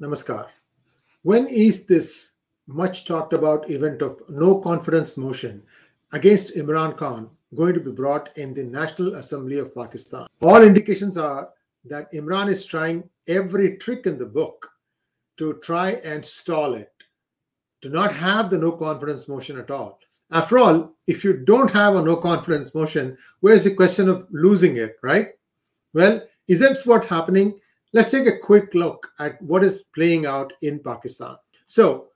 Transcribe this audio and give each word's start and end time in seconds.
Namaskar. 0.00 0.46
When 1.22 1.46
is 1.46 1.86
this 1.86 2.32
much 2.66 3.04
talked 3.04 3.32
about 3.32 3.70
event 3.70 4.02
of 4.02 4.20
no 4.28 4.60
confidence 4.60 5.16
motion 5.16 5.62
against 6.12 6.56
Imran 6.56 6.96
Khan 6.96 7.30
going 7.54 7.74
to 7.74 7.80
be 7.80 7.90
brought 7.90 8.36
in 8.36 8.54
the 8.54 8.64
National 8.64 9.14
Assembly 9.14 9.58
of 9.58 9.74
Pakistan? 9.74 10.26
All 10.40 10.62
indications 10.62 11.16
are 11.16 11.50
that 11.84 12.12
Imran 12.12 12.48
is 12.48 12.64
trying 12.64 13.08
every 13.28 13.76
trick 13.76 14.06
in 14.06 14.18
the 14.18 14.26
book 14.26 14.70
to 15.36 15.54
try 15.62 15.92
and 16.04 16.24
stall 16.24 16.74
it, 16.74 16.92
to 17.82 17.88
not 17.88 18.12
have 18.12 18.50
the 18.50 18.58
no 18.58 18.72
confidence 18.72 19.28
motion 19.28 19.58
at 19.58 19.70
all. 19.70 19.98
After 20.30 20.58
all, 20.58 20.94
if 21.06 21.22
you 21.22 21.34
don't 21.44 21.70
have 21.70 21.96
a 21.96 22.02
no 22.02 22.16
confidence 22.16 22.74
motion, 22.74 23.16
where's 23.40 23.64
the 23.64 23.74
question 23.74 24.08
of 24.08 24.26
losing 24.30 24.76
it, 24.78 24.96
right? 25.02 25.30
Well, 25.92 26.22
is 26.48 26.60
that 26.60 26.78
what's 26.84 27.06
happening? 27.06 27.60
Let's 27.94 28.10
take 28.10 28.26
a 28.26 28.38
quick 28.38 28.74
look 28.74 29.12
at 29.20 29.40
what 29.40 29.62
is 29.62 29.84
playing 29.94 30.26
out 30.26 30.52
in 30.62 30.80
Pakistan. 30.80 31.36
So, 31.68 32.08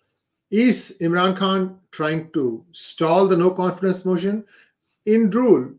is 0.50 0.96
Imran 1.00 1.36
Khan 1.36 1.78
trying 1.92 2.32
to 2.32 2.64
stall 2.72 3.28
the 3.28 3.36
no 3.36 3.52
confidence 3.52 4.04
motion? 4.04 4.44
In 5.06 5.30
rule, 5.30 5.72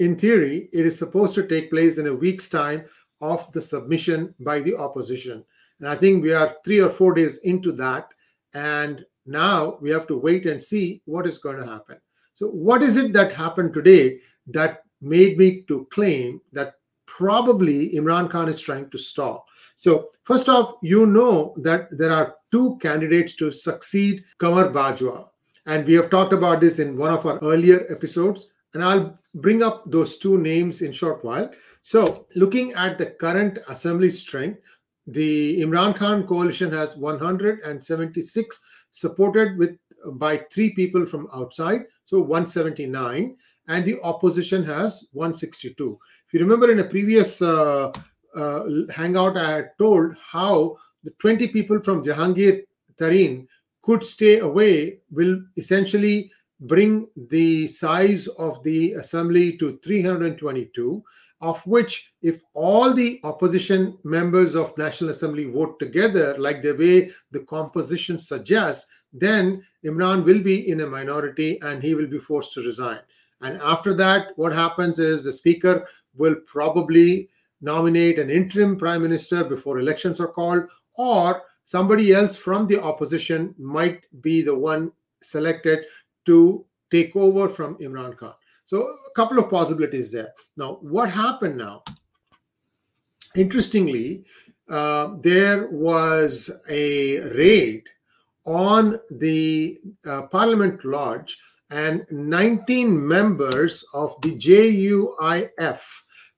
in 0.00 0.16
theory, 0.16 0.68
it 0.72 0.86
is 0.86 0.98
supposed 0.98 1.36
to 1.36 1.46
take 1.46 1.70
place 1.70 1.98
in 1.98 2.08
a 2.08 2.14
week's 2.14 2.48
time 2.48 2.84
of 3.20 3.52
the 3.52 3.62
submission 3.62 4.34
by 4.40 4.58
the 4.58 4.76
opposition. 4.76 5.44
And 5.78 5.88
I 5.88 5.94
think 5.94 6.24
we 6.24 6.32
are 6.32 6.56
three 6.64 6.80
or 6.80 6.90
four 6.90 7.14
days 7.14 7.38
into 7.44 7.70
that. 7.72 8.08
And 8.54 9.04
now 9.24 9.78
we 9.80 9.90
have 9.90 10.08
to 10.08 10.18
wait 10.18 10.46
and 10.46 10.60
see 10.60 11.00
what 11.04 11.28
is 11.28 11.38
going 11.38 11.58
to 11.58 11.66
happen. 11.66 11.98
So, 12.34 12.48
what 12.48 12.82
is 12.82 12.96
it 12.96 13.12
that 13.12 13.34
happened 13.34 13.72
today 13.72 14.18
that 14.48 14.82
made 15.00 15.38
me 15.38 15.62
to 15.68 15.86
claim 15.92 16.40
that 16.52 16.74
probably 17.16 17.90
Imran 17.90 18.30
Khan 18.30 18.48
is 18.48 18.60
trying 18.60 18.88
to 18.90 18.98
stall. 18.98 19.46
So, 19.74 20.10
first 20.24 20.48
off, 20.48 20.74
you 20.82 21.06
know 21.06 21.54
that 21.58 21.88
there 21.90 22.10
are 22.10 22.36
two 22.52 22.78
candidates 22.80 23.34
to 23.36 23.50
succeed 23.50 24.24
Qamar 24.38 24.72
Bajwa. 24.72 25.28
And 25.66 25.86
we 25.86 25.94
have 25.94 26.10
talked 26.10 26.32
about 26.32 26.60
this 26.60 26.78
in 26.78 26.96
one 26.96 27.12
of 27.12 27.26
our 27.26 27.38
earlier 27.42 27.86
episodes. 27.90 28.48
And 28.74 28.82
I'll 28.82 29.18
bring 29.34 29.62
up 29.62 29.90
those 29.90 30.18
two 30.18 30.38
names 30.38 30.82
in 30.82 30.92
short 30.92 31.24
while. 31.24 31.50
So, 31.82 32.26
looking 32.36 32.72
at 32.72 32.98
the 32.98 33.06
current 33.06 33.58
assembly 33.68 34.10
strength, 34.10 34.60
the 35.06 35.60
Imran 35.62 35.96
Khan 35.96 36.26
coalition 36.26 36.72
has 36.72 36.96
176 36.96 38.60
supported 38.92 39.58
with 39.58 39.76
by 40.12 40.36
three 40.52 40.70
people 40.70 41.04
from 41.04 41.28
outside, 41.34 41.80
so 42.04 42.20
179, 42.20 43.36
and 43.68 43.84
the 43.84 44.00
opposition 44.02 44.64
has 44.64 45.08
162. 45.12 45.98
If 46.30 46.34
you 46.34 46.46
remember 46.46 46.70
in 46.70 46.78
a 46.78 46.84
previous 46.84 47.42
uh, 47.42 47.90
uh, 48.36 48.62
hangout, 48.94 49.36
I 49.36 49.50
had 49.50 49.70
told 49.78 50.14
how 50.24 50.76
the 51.02 51.10
20 51.18 51.48
people 51.48 51.82
from 51.82 52.04
Jahangir 52.04 52.62
Tareen 52.96 53.48
could 53.82 54.04
stay 54.04 54.38
away 54.38 55.00
will 55.10 55.42
essentially 55.56 56.30
bring 56.60 57.08
the 57.16 57.66
size 57.66 58.28
of 58.28 58.62
the 58.62 58.92
assembly 58.92 59.56
to 59.56 59.80
322 59.82 61.02
of 61.40 61.66
which 61.66 62.12
if 62.22 62.42
all 62.52 62.92
the 62.92 63.18
opposition 63.24 63.98
members 64.04 64.54
of 64.54 64.76
national 64.76 65.10
assembly 65.10 65.46
vote 65.46 65.78
together 65.78 66.36
like 66.38 66.62
the 66.62 66.74
way 66.74 67.10
the 67.30 67.40
composition 67.40 68.18
suggests 68.18 68.86
then 69.12 69.64
imran 69.84 70.22
will 70.22 70.40
be 70.40 70.70
in 70.70 70.80
a 70.80 70.86
minority 70.86 71.58
and 71.62 71.82
he 71.82 71.94
will 71.94 72.06
be 72.06 72.18
forced 72.18 72.52
to 72.52 72.60
resign. 72.60 73.00
And 73.40 73.58
after 73.62 73.94
that 73.94 74.32
what 74.36 74.52
happens 74.52 74.98
is 74.98 75.24
the 75.24 75.32
speaker 75.32 75.88
will 76.16 76.36
probably 76.46 77.28
nominate 77.60 78.18
an 78.18 78.30
interim 78.30 78.76
prime 78.76 79.02
minister 79.02 79.44
before 79.44 79.78
elections 79.78 80.20
are 80.20 80.28
called, 80.28 80.64
or 80.94 81.42
somebody 81.64 82.12
else 82.12 82.36
from 82.36 82.66
the 82.66 82.82
opposition 82.82 83.54
might 83.58 84.04
be 84.22 84.42
the 84.42 84.54
one 84.54 84.90
selected 85.22 85.80
to 86.26 86.64
take 86.90 87.14
over 87.14 87.48
from 87.48 87.76
Imran 87.76 88.16
Khan. 88.16 88.34
So, 88.64 88.82
a 88.82 89.14
couple 89.16 89.38
of 89.38 89.50
possibilities 89.50 90.12
there. 90.12 90.32
Now, 90.56 90.78
what 90.80 91.10
happened 91.10 91.56
now? 91.56 91.82
Interestingly, 93.34 94.24
uh, 94.68 95.16
there 95.20 95.68
was 95.68 96.50
a 96.68 97.20
raid 97.30 97.84
on 98.44 98.98
the 99.10 99.78
uh, 100.06 100.22
Parliament 100.22 100.84
Lodge 100.84 101.38
and 101.70 102.04
19 102.10 103.06
members 103.06 103.84
of 103.94 104.16
the 104.22 104.36
JUIF 104.36 105.80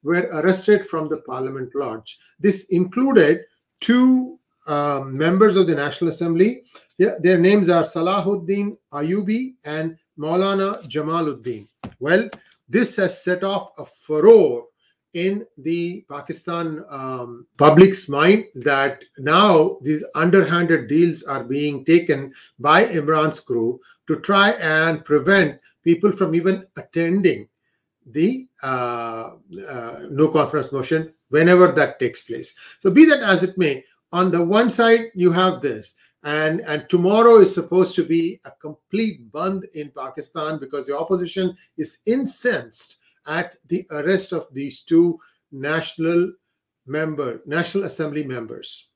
were 0.03 0.29
arrested 0.33 0.87
from 0.87 1.09
the 1.09 1.19
Parliament 1.19 1.71
Lodge. 1.75 2.19
This 2.39 2.65
included 2.71 3.41
two 3.81 4.39
um, 4.67 5.17
members 5.17 5.57
of 5.57 5.67
the 5.67 5.75
National 5.75 6.11
Assembly. 6.11 6.63
Yeah, 6.99 7.15
their 7.21 7.39
names 7.39 7.69
are 7.69 7.83
Salahuddin 7.83 8.77
Ayubi 8.93 9.55
and 9.65 9.97
Maulana 10.19 10.83
Jamaluddin. 10.89 11.67
Well, 11.99 12.29
this 12.69 12.97
has 12.97 13.23
set 13.23 13.45
off 13.45 13.71
a 13.79 13.85
furor 13.87 14.63
in 15.15 15.45
the 15.59 16.05
Pakistan 16.09 16.85
um, 16.89 17.47
public's 17.59 18.09
mind 18.09 18.47
that 18.55 19.03
now 19.19 19.77
these 19.83 20.05
underhanded 20.15 20.89
deals 20.89 21.23
are 21.23 21.45
being 21.45 21.85
taken 21.85 22.33
by 22.59 22.87
Imran's 22.87 23.41
crew 23.41 23.79
to 24.07 24.17
try 24.21 24.51
and 24.53 25.05
prevent 25.05 25.61
people 25.85 26.13
from 26.13 26.35
even 26.35 26.67
attending 26.77 27.49
the 28.07 28.47
uh, 28.63 29.33
uh, 29.69 30.01
no 30.11 30.29
confidence 30.29 30.73
motion 30.73 31.13
whenever 31.29 31.71
that 31.73 31.99
takes 31.99 32.23
place. 32.23 32.55
So, 32.81 32.91
be 32.91 33.05
that 33.07 33.23
as 33.23 33.43
it 33.43 33.57
may, 33.57 33.85
on 34.13 34.31
the 34.31 34.43
one 34.43 34.71
side, 34.71 35.11
you 35.15 35.33
have 35.33 35.63
this. 35.63 35.95
And, 36.25 36.61
and 36.61 36.89
tomorrow 36.89 37.39
is 37.39 37.53
supposed 37.53 37.97
to 37.97 38.05
be 38.05 38.41
a 38.45 38.51
complete 38.53 39.31
bandh 39.33 39.65
in 39.75 39.91
Pakistan 39.91 40.59
because 40.59 40.87
the 40.87 40.97
opposition 40.97 41.57
is 41.77 41.99
incensed 42.07 42.97
at 43.27 43.57
the 43.69 43.87
arrest 43.91 44.33
of 44.33 44.47
these 44.53 44.83
two 44.83 45.19
national 45.51 46.33
member 46.87 47.43
national 47.47 47.85
assembly 47.85 48.25
members. 48.25 48.89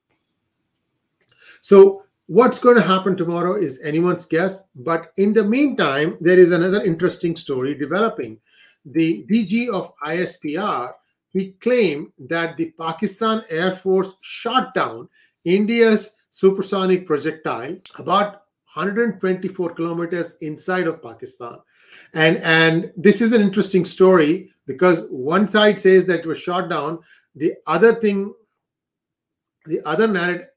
So 1.61 2.03
what's 2.27 2.59
going 2.59 2.77
to 2.77 2.83
happen 2.83 3.17
tomorrow 3.17 3.55
is 3.57 3.81
anyone's 3.83 4.27
guess 4.27 4.63
but 4.75 5.13
in 5.17 5.33
the 5.33 5.45
meantime 5.45 6.17
there 6.21 6.39
is 6.39 6.51
another 6.53 6.83
interesting 6.83 7.37
story 7.37 7.75
developing. 7.75 8.39
The 8.85 9.25
dg 9.31 9.69
of 9.71 9.93
ispr 10.05 10.93
he 11.33 11.53
claimed 11.61 12.13
that 12.19 12.57
the 12.57 12.73
pakistan 12.79 13.45
air 13.51 13.77
force 13.77 14.15
shot 14.21 14.75
down 14.75 15.09
india's 15.45 16.13
supersonic 16.31 17.07
projectile 17.07 17.77
about 17.99 18.43
124 18.75 19.75
kilometers 19.75 20.35
inside 20.41 20.87
of 20.87 21.03
pakistan 21.03 21.59
and 22.15 22.39
and 22.39 22.93
this 22.97 23.21
is 23.21 23.33
an 23.33 23.43
interesting 23.43 23.85
story 23.85 24.51
because 24.67 25.05
one 25.11 25.49
side 25.49 25.79
says 25.81 26.07
that 26.07 26.21
it 26.21 26.27
was 26.27 26.39
shot 26.39 26.69
down. 26.69 27.01
The 27.35 27.55
other 27.67 27.95
thing 27.95 28.35
the 29.67 29.87
other 29.87 30.07
narrative 30.07 30.49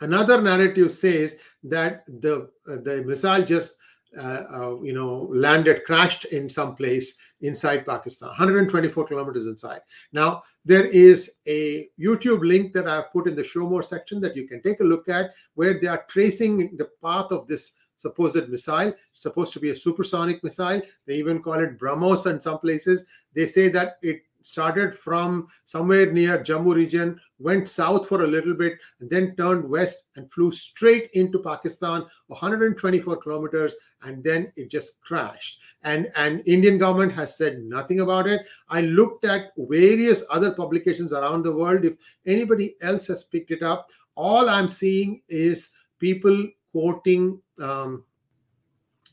another 0.00 0.40
narrative 0.40 0.92
says 0.92 1.36
that 1.64 2.04
the 2.06 2.50
uh, 2.68 2.76
the 2.82 3.02
missile 3.06 3.42
just 3.42 3.76
uh, 4.16 4.42
uh, 4.52 4.80
you 4.82 4.92
know 4.92 5.28
landed 5.32 5.84
crashed 5.84 6.26
in 6.26 6.48
some 6.48 6.76
place 6.76 7.14
inside 7.40 7.86
pakistan 7.86 8.28
124 8.28 9.06
kilometers 9.06 9.46
inside. 9.46 9.80
Now 10.12 10.42
there 10.64 10.86
is 10.86 11.32
a 11.46 11.88
youtube 11.98 12.46
link 12.46 12.72
that 12.72 12.86
i've 12.86 13.10
put 13.12 13.26
in 13.26 13.34
the 13.34 13.42
show 13.42 13.68
more 13.68 13.82
section 13.82 14.20
that 14.20 14.36
you 14.36 14.46
can 14.46 14.62
take 14.62 14.80
a 14.80 14.84
look 14.84 15.08
at 15.08 15.32
where 15.54 15.80
they 15.80 15.88
are 15.88 16.04
tracing 16.08 16.76
the 16.76 16.88
path 17.02 17.32
of 17.32 17.48
this 17.48 17.72
supposed 18.02 18.48
missile, 18.48 18.92
supposed 19.14 19.52
to 19.54 19.60
be 19.60 19.70
a 19.70 19.76
supersonic 19.76 20.42
missile. 20.44 20.82
They 21.06 21.14
even 21.14 21.42
call 21.42 21.60
it 21.60 21.78
BrahMos 21.78 22.30
in 22.30 22.40
some 22.40 22.58
places. 22.58 23.06
They 23.34 23.46
say 23.46 23.68
that 23.68 23.98
it 24.02 24.22
started 24.44 24.92
from 24.92 25.46
somewhere 25.64 26.10
near 26.10 26.38
Jammu 26.38 26.74
region, 26.74 27.20
went 27.38 27.68
south 27.68 28.08
for 28.08 28.24
a 28.24 28.26
little 28.26 28.54
bit, 28.54 28.74
and 29.00 29.08
then 29.08 29.36
turned 29.36 29.68
west 29.68 30.04
and 30.16 30.30
flew 30.32 30.50
straight 30.50 31.10
into 31.14 31.38
Pakistan, 31.38 32.04
124 32.26 33.16
kilometers, 33.18 33.76
and 34.02 34.22
then 34.24 34.52
it 34.56 34.70
just 34.70 35.00
crashed. 35.00 35.60
And 35.82 36.10
and 36.16 36.42
Indian 36.46 36.78
government 36.78 37.12
has 37.14 37.36
said 37.36 37.62
nothing 37.62 38.00
about 38.00 38.26
it. 38.26 38.42
I 38.68 38.80
looked 38.82 39.24
at 39.24 39.52
various 39.56 40.24
other 40.30 40.52
publications 40.52 41.12
around 41.12 41.44
the 41.44 41.54
world. 41.54 41.84
If 41.84 41.94
anybody 42.26 42.74
else 42.82 43.06
has 43.06 43.24
picked 43.24 43.50
it 43.50 43.62
up, 43.62 43.88
all 44.14 44.48
I'm 44.48 44.68
seeing 44.68 45.22
is 45.28 45.70
people 45.98 46.48
quoting 46.72 47.40
um, 47.62 48.04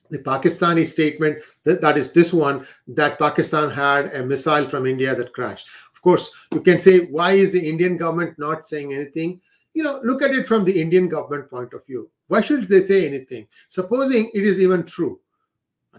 the 0.10 0.20
Pakistani 0.20 0.86
statement, 0.86 1.40
that, 1.64 1.82
that 1.82 1.98
is 1.98 2.12
this 2.12 2.34
one, 2.34 2.66
that 2.88 3.20
Pakistan 3.20 3.70
had 3.70 4.08
a 4.14 4.26
missile 4.26 4.68
from 4.68 4.88
India 4.88 5.16
that 5.16 5.34
crashed. 5.34 5.68
Of 5.94 6.02
course, 6.02 6.32
you 6.52 6.62
can 6.62 6.80
say, 6.80 7.06
why 7.06 7.32
is 7.32 7.52
the 7.52 7.70
Indian 7.70 7.98
government 7.98 8.40
not 8.40 8.68
saying 8.68 8.94
anything? 8.94 9.42
You 9.74 9.84
know, 9.84 10.00
look 10.04 10.22
at 10.22 10.32
it 10.32 10.48
from 10.48 10.66
the 10.66 10.82
Indian 10.82 11.10
government 11.10 11.50
point 11.50 11.74
of 11.74 11.86
view. 11.86 12.10
Why 12.28 12.42
should 12.42 12.64
they 12.64 12.84
say 12.84 13.06
anything? 13.06 13.48
Supposing 13.70 14.32
it 14.34 14.44
is 14.44 14.60
even 14.60 14.84
true, 14.84 15.20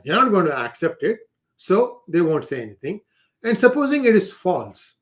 they're 0.05 0.17
not 0.17 0.33
going 0.33 0.47
to 0.47 0.59
accept 0.59 1.03
it, 1.03 1.21
so 1.57 2.03
they 2.09 2.21
won't 2.21 2.47
say 2.47 2.63
anything. 2.63 3.01
And 3.45 3.59
supposing 3.59 4.05
it 4.05 4.17
is 4.17 4.33
false, 4.33 4.97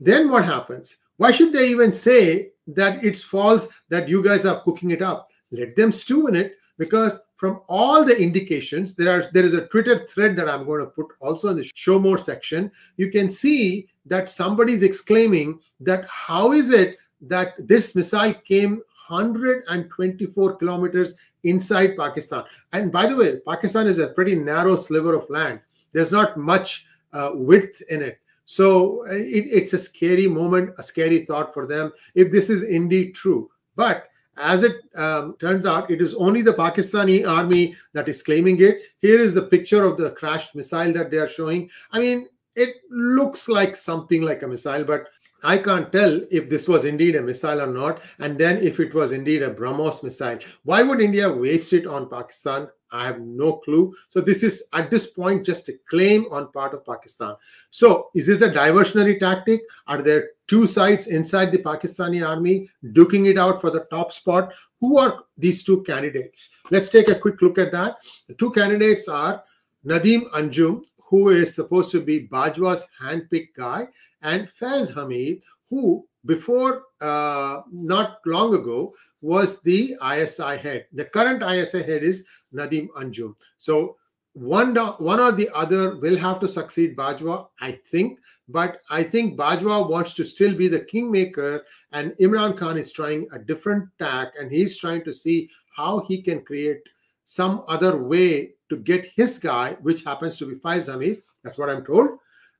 then 0.00 0.30
what 0.30 0.44
happens? 0.44 0.96
Why 1.16 1.30
should 1.32 1.52
they 1.52 1.68
even 1.68 1.92
say 1.92 2.52
that 2.68 3.02
it's 3.02 3.22
false 3.22 3.68
that 3.88 4.08
you 4.08 4.22
guys 4.22 4.44
are 4.44 4.62
cooking 4.62 4.90
it 4.90 5.02
up. 5.02 5.30
Let 5.50 5.74
them 5.74 5.90
stew 5.90 6.26
in 6.26 6.36
it 6.36 6.56
because 6.78 7.18
from 7.36 7.60
all 7.68 8.04
the 8.04 8.20
indications, 8.20 8.94
there 8.94 9.12
are 9.12 9.24
there 9.32 9.44
is 9.44 9.54
a 9.54 9.66
Twitter 9.66 10.06
thread 10.06 10.36
that 10.36 10.48
I'm 10.48 10.64
going 10.64 10.80
to 10.80 10.90
put 10.90 11.06
also 11.20 11.48
in 11.48 11.56
the 11.56 11.70
show 11.74 11.98
more 11.98 12.18
section. 12.18 12.70
You 12.96 13.10
can 13.10 13.30
see 13.30 13.88
that 14.06 14.30
somebody 14.30 14.72
is 14.72 14.82
exclaiming 14.82 15.60
that 15.80 16.06
how 16.08 16.52
is 16.52 16.70
it 16.70 16.96
that 17.22 17.54
this 17.58 17.94
missile 17.94 18.34
came 18.34 18.82
124 19.08 20.56
kilometers 20.56 21.14
inside 21.44 21.96
Pakistan? 21.96 22.44
And 22.72 22.90
by 22.90 23.06
the 23.06 23.16
way, 23.16 23.38
Pakistan 23.46 23.86
is 23.86 23.98
a 23.98 24.08
pretty 24.08 24.34
narrow 24.34 24.76
sliver 24.76 25.14
of 25.14 25.28
land. 25.30 25.60
There's 25.92 26.10
not 26.10 26.36
much 26.36 26.86
uh, 27.12 27.30
width 27.34 27.82
in 27.88 28.02
it. 28.02 28.20
So 28.46 29.06
uh, 29.06 29.12
it, 29.12 29.44
it's 29.46 29.74
a 29.74 29.78
scary 29.78 30.26
moment, 30.26 30.74
a 30.78 30.82
scary 30.82 31.24
thought 31.26 31.52
for 31.52 31.66
them 31.66 31.92
if 32.14 32.32
this 32.32 32.50
is 32.50 32.62
indeed 32.62 33.14
true. 33.14 33.50
But 33.76 34.08
as 34.38 34.62
it 34.62 34.76
um, 34.96 35.36
turns 35.38 35.66
out, 35.66 35.90
it 35.90 36.00
is 36.00 36.14
only 36.14 36.42
the 36.42 36.52
Pakistani 36.52 37.28
army 37.28 37.74
that 37.92 38.08
is 38.08 38.22
claiming 38.22 38.60
it. 38.60 38.82
Here 39.00 39.18
is 39.18 39.34
the 39.34 39.42
picture 39.42 39.84
of 39.84 39.96
the 39.96 40.10
crashed 40.10 40.54
missile 40.54 40.92
that 40.92 41.10
they 41.10 41.18
are 41.18 41.28
showing. 41.28 41.70
I 41.92 42.00
mean, 42.00 42.28
it 42.54 42.76
looks 42.90 43.48
like 43.48 43.76
something 43.76 44.22
like 44.22 44.42
a 44.42 44.48
missile, 44.48 44.84
but 44.84 45.08
I 45.44 45.58
can't 45.58 45.92
tell 45.92 46.20
if 46.30 46.50
this 46.50 46.66
was 46.66 46.84
indeed 46.84 47.14
a 47.14 47.22
missile 47.22 47.60
or 47.60 47.66
not. 47.66 48.02
And 48.18 48.36
then 48.36 48.58
if 48.58 48.80
it 48.80 48.94
was 48.94 49.12
indeed 49.12 49.42
a 49.42 49.54
BrahMos 49.54 50.02
missile, 50.02 50.38
why 50.64 50.82
would 50.82 51.00
India 51.00 51.32
waste 51.32 51.72
it 51.72 51.86
on 51.86 52.10
Pakistan? 52.10 52.68
I 52.90 53.04
have 53.04 53.20
no 53.20 53.54
clue. 53.54 53.94
So 54.08 54.20
this 54.20 54.42
is 54.42 54.64
at 54.72 54.90
this 54.90 55.06
point 55.06 55.44
just 55.44 55.68
a 55.68 55.74
claim 55.88 56.26
on 56.30 56.52
part 56.52 56.74
of 56.74 56.84
Pakistan. 56.84 57.34
So 57.70 58.10
is 58.14 58.26
this 58.26 58.40
a 58.40 58.50
diversionary 58.50 59.18
tactic? 59.18 59.62
Are 59.86 60.02
there 60.02 60.30
two 60.46 60.66
sides 60.66 61.06
inside 61.06 61.52
the 61.52 61.58
Pakistani 61.58 62.26
army 62.26 62.68
duking 62.86 63.26
it 63.30 63.38
out 63.38 63.60
for 63.60 63.70
the 63.70 63.86
top 63.90 64.12
spot? 64.12 64.52
Who 64.80 64.98
are 64.98 65.24
these 65.36 65.62
two 65.62 65.82
candidates? 65.82 66.50
Let's 66.70 66.88
take 66.88 67.08
a 67.08 67.18
quick 67.18 67.42
look 67.42 67.58
at 67.58 67.72
that. 67.72 67.96
The 68.28 68.34
two 68.34 68.50
candidates 68.50 69.08
are 69.08 69.42
Nadeem 69.84 70.30
Anjum, 70.30 70.82
who 71.08 71.30
is 71.30 71.54
supposed 71.54 71.90
to 71.92 72.00
be 72.00 72.28
Bajwa's 72.28 72.86
handpicked 73.00 73.54
guy, 73.56 73.88
and 74.22 74.48
Faiz 74.60 74.92
Hamid, 74.92 75.42
who 75.70 76.06
before 76.28 76.84
uh, 77.00 77.62
not 77.72 78.18
long 78.26 78.54
ago 78.54 78.94
was 79.22 79.60
the 79.62 79.96
ISI 80.14 80.58
head. 80.58 80.86
The 80.92 81.06
current 81.06 81.42
ISI 81.42 81.82
head 81.82 82.02
is 82.04 82.24
Nadim 82.54 82.88
Anjum. 82.98 83.34
So 83.56 83.96
one, 84.34 84.76
one 84.76 85.20
or 85.20 85.32
the 85.32 85.48
other 85.54 85.96
will 85.96 86.18
have 86.18 86.38
to 86.40 86.46
succeed 86.46 86.96
Bajwa, 86.96 87.48
I 87.62 87.72
think. 87.72 88.20
But 88.46 88.80
I 88.90 89.02
think 89.02 89.38
Bajwa 89.38 89.88
wants 89.88 90.12
to 90.14 90.24
still 90.24 90.54
be 90.54 90.68
the 90.68 90.80
kingmaker, 90.80 91.64
and 91.92 92.12
Imran 92.20 92.56
Khan 92.56 92.76
is 92.76 92.92
trying 92.92 93.26
a 93.32 93.38
different 93.38 93.88
tack, 93.98 94.34
and 94.38 94.52
he's 94.52 94.76
trying 94.76 95.02
to 95.04 95.14
see 95.14 95.48
how 95.74 96.00
he 96.00 96.22
can 96.22 96.44
create 96.44 96.82
some 97.24 97.64
other 97.68 98.02
way 98.02 98.52
to 98.68 98.76
get 98.76 99.06
his 99.16 99.38
guy, 99.38 99.72
which 99.80 100.04
happens 100.04 100.36
to 100.38 100.46
be 100.46 100.56
Faiz 100.56 100.92
Hamid. 100.92 101.22
That's 101.42 101.58
what 101.58 101.70
I'm 101.70 101.84
told 101.84 102.10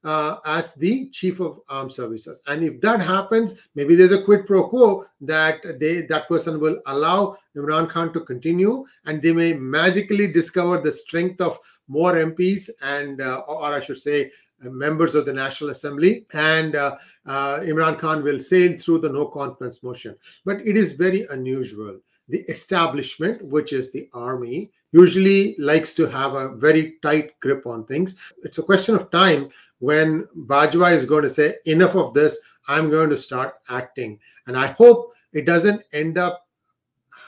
uh, 0.08 0.38
as 0.46 0.74
the 0.74 1.10
chief 1.10 1.38
of 1.38 1.60
armed 1.68 1.92
services. 1.92 2.40
And 2.46 2.64
if 2.64 2.80
that 2.80 3.00
happens 3.00 3.54
maybe 3.74 3.94
there's 3.94 4.12
a 4.12 4.22
quid 4.22 4.46
pro 4.46 4.68
quo 4.68 5.04
that 5.20 5.58
they 5.80 6.02
that 6.12 6.28
person 6.28 6.60
will 6.60 6.78
allow 6.86 7.36
imran 7.56 7.88
khan 7.90 8.12
to 8.14 8.20
continue 8.20 8.86
and 9.04 9.20
they 9.20 9.32
may 9.32 9.52
magically 9.52 10.32
discover 10.32 10.78
the 10.78 10.92
strength 10.92 11.40
of 11.48 11.58
more 11.88 12.14
mps 12.14 12.70
and 12.82 13.20
uh, 13.20 13.42
or 13.46 13.74
i 13.74 13.80
should 13.80 13.98
say 13.98 14.18
uh, 14.64 14.70
members 14.70 15.14
of 15.14 15.26
the 15.26 15.32
national 15.32 15.70
assembly 15.70 16.12
and 16.32 16.74
uh, 16.74 16.96
uh, 17.26 17.58
imran 17.72 17.98
khan 17.98 18.22
will 18.22 18.40
sail 18.40 18.78
through 18.78 19.00
the 19.00 19.12
no 19.18 19.26
confidence 19.26 19.82
motion. 19.82 20.16
But 20.44 20.66
it 20.66 20.76
is 20.76 20.92
very 20.92 21.26
unusual 21.30 22.00
the 22.28 22.40
establishment, 22.50 23.44
which 23.44 23.72
is 23.72 23.92
the 23.92 24.08
army, 24.12 24.70
usually 24.92 25.56
likes 25.58 25.94
to 25.94 26.06
have 26.06 26.34
a 26.34 26.54
very 26.56 26.96
tight 27.02 27.38
grip 27.40 27.66
on 27.66 27.84
things. 27.84 28.16
It's 28.42 28.58
a 28.58 28.62
question 28.62 28.94
of 28.94 29.10
time 29.10 29.48
when 29.78 30.26
Bajwa 30.46 30.92
is 30.92 31.04
going 31.04 31.22
to 31.24 31.30
say, 31.30 31.56
enough 31.66 31.94
of 31.94 32.14
this, 32.14 32.38
I'm 32.68 32.90
going 32.90 33.10
to 33.10 33.18
start 33.18 33.54
acting. 33.68 34.18
And 34.46 34.56
I 34.56 34.68
hope 34.68 35.12
it 35.32 35.46
doesn't 35.46 35.82
end 35.92 36.18
up 36.18 36.46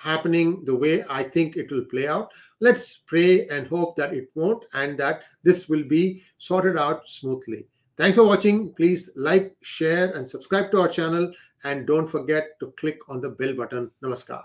happening 0.02 0.64
the 0.64 0.74
way 0.74 1.04
I 1.10 1.22
think 1.22 1.56
it 1.56 1.70
will 1.70 1.84
play 1.84 2.08
out. 2.08 2.32
Let's 2.60 3.00
pray 3.06 3.46
and 3.48 3.66
hope 3.66 3.96
that 3.96 4.14
it 4.14 4.30
won't 4.34 4.64
and 4.72 4.98
that 4.98 5.22
this 5.42 5.68
will 5.68 5.84
be 5.84 6.22
sorted 6.38 6.78
out 6.78 7.08
smoothly. 7.08 7.66
Thanks 7.96 8.16
for 8.16 8.24
watching. 8.24 8.72
Please 8.72 9.10
like, 9.14 9.54
share, 9.62 10.16
and 10.16 10.28
subscribe 10.28 10.70
to 10.70 10.80
our 10.80 10.88
channel. 10.88 11.30
And 11.64 11.86
don't 11.86 12.08
forget 12.08 12.58
to 12.60 12.72
click 12.78 12.98
on 13.10 13.20
the 13.20 13.28
bell 13.28 13.52
button. 13.52 13.90
Namaskar. 14.02 14.42